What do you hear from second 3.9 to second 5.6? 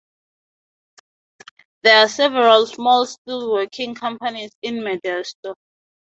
companies in Modesto.